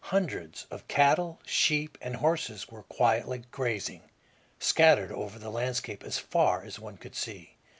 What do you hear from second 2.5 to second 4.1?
were quietly grazing,